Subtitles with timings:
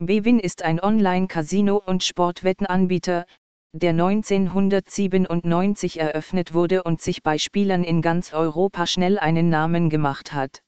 [0.00, 3.26] Bwin ist ein Online-Casino- und Sportwettenanbieter,
[3.72, 10.32] der 1997 eröffnet wurde und sich bei Spielern in ganz Europa schnell einen Namen gemacht
[10.32, 10.62] hat.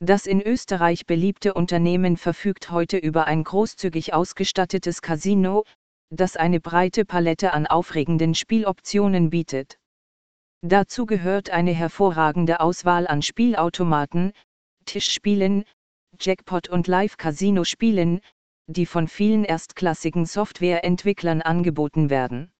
[0.00, 5.64] Das in Österreich beliebte Unternehmen verfügt heute über ein großzügig ausgestattetes Casino,
[6.10, 9.78] das eine breite Palette an aufregenden Spieloptionen bietet.
[10.60, 14.34] Dazu gehört eine hervorragende Auswahl an Spielautomaten,
[14.84, 15.64] Tischspielen,
[16.20, 18.20] Jackpot und Live-Casino-Spielen,
[18.66, 22.52] die von vielen erstklassigen Softwareentwicklern angeboten werden.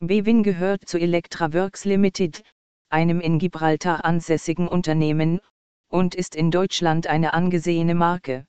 [0.00, 2.42] Bewin gehört zu Electraworks Limited,
[2.90, 5.40] einem in Gibraltar ansässigen Unternehmen,
[5.88, 8.46] und ist in Deutschland eine angesehene Marke.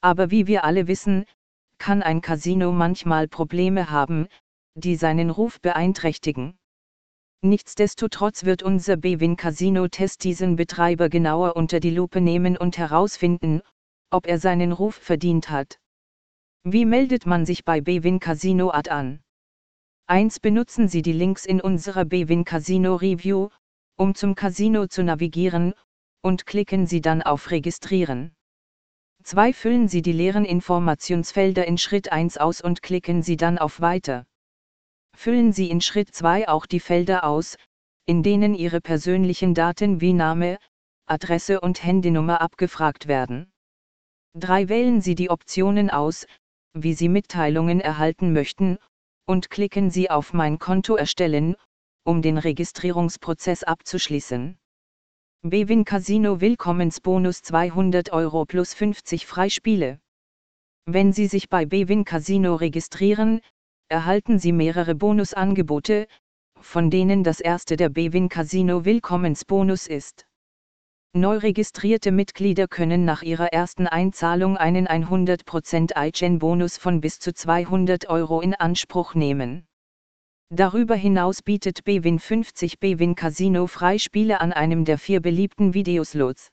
[0.00, 1.24] Aber wie wir alle wissen,
[1.78, 4.28] kann ein Casino manchmal Probleme haben,
[4.74, 6.58] die seinen Ruf beeinträchtigen.
[7.42, 13.62] Nichtsdestotrotz wird unser Bewin Casino Test diesen Betreiber genauer unter die Lupe nehmen und herausfinden,
[14.10, 15.78] ob er seinen Ruf verdient hat.
[16.68, 19.20] Wie meldet man sich bei Bewin Casino Ad an?
[20.08, 20.40] 1.
[20.40, 23.50] Benutzen Sie die Links in unserer Bewin Casino Review,
[23.96, 25.74] um zum Casino zu navigieren,
[26.22, 28.34] und klicken Sie dann auf Registrieren.
[29.22, 29.52] 2.
[29.52, 34.26] Füllen Sie die leeren Informationsfelder in Schritt 1 aus und klicken Sie dann auf Weiter.
[35.14, 37.56] Füllen Sie in Schritt 2 auch die Felder aus,
[38.06, 40.58] in denen Ihre persönlichen Daten wie Name,
[41.06, 43.52] Adresse und Handynummer abgefragt werden.
[44.34, 44.68] 3.
[44.68, 46.26] Wählen Sie die Optionen aus,
[46.78, 48.78] wie Sie Mitteilungen erhalten möchten,
[49.26, 51.56] und klicken Sie auf Mein Konto erstellen,
[52.04, 54.58] um den Registrierungsprozess abzuschließen.
[55.42, 60.00] Bewin Casino Willkommensbonus 200 Euro plus 50 Freispiele.
[60.84, 63.40] Wenn Sie sich bei Bewin Casino registrieren,
[63.88, 66.06] erhalten Sie mehrere Bonusangebote,
[66.60, 70.26] von denen das erste der Bewin Casino Willkommensbonus ist.
[71.16, 78.10] Neu registrierte Mitglieder können nach ihrer ersten Einzahlung einen 100% iGen-Bonus von bis zu 200
[78.10, 79.66] Euro in Anspruch nehmen.
[80.50, 86.50] Darüber hinaus bietet Bewin 50 Bewin Casino Freispiele an einem der vier beliebten Videoslots.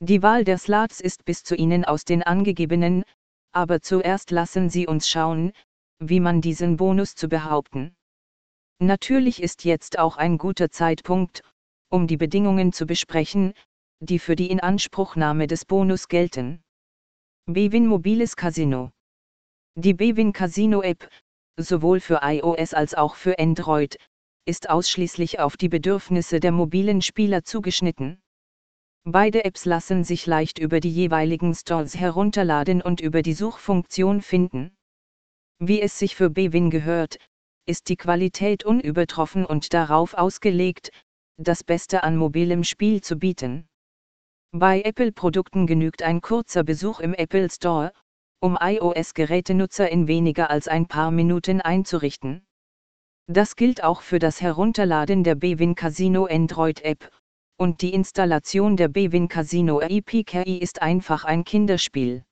[0.00, 3.02] Die Wahl der Slots ist bis zu Ihnen aus den angegebenen,
[3.50, 5.52] aber zuerst lassen Sie uns schauen,
[5.98, 7.96] wie man diesen Bonus zu behaupten.
[8.78, 11.40] Natürlich ist jetzt auch ein guter Zeitpunkt,
[11.88, 13.54] um die Bedingungen zu besprechen,
[14.00, 16.62] die für die Inanspruchnahme des Bonus gelten.
[17.46, 18.92] Bewin Mobiles Casino.
[19.74, 21.08] Die Bewin Casino App,
[21.58, 23.98] sowohl für iOS als auch für Android,
[24.46, 28.22] ist ausschließlich auf die Bedürfnisse der mobilen Spieler zugeschnitten.
[29.04, 34.74] Beide Apps lassen sich leicht über die jeweiligen Stores herunterladen und über die Suchfunktion finden.
[35.58, 37.18] Wie es sich für Bewin gehört,
[37.66, 40.90] ist die Qualität unübertroffen und darauf ausgelegt,
[41.36, 43.69] das Beste an mobilem Spiel zu bieten.
[44.52, 47.92] Bei Apple-Produkten genügt ein kurzer Besuch im Apple Store,
[48.40, 52.44] um iOS-Gerätenutzer in weniger als ein paar Minuten einzurichten.
[53.28, 57.12] Das gilt auch für das Herunterladen der Bewin Casino Android App,
[57.58, 62.24] und die Installation der Bewin Casino APK ist einfach ein Kinderspiel.